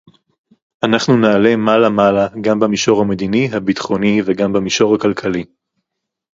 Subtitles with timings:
[0.83, 5.45] אנחנו נעלה מעלה מעלה גם במישור המדיני-הביטחוני וגם במישור הכלכלי